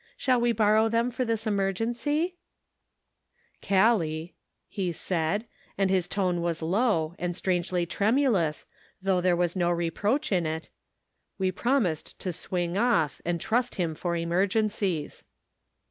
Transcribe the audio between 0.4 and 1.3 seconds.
we borrow them for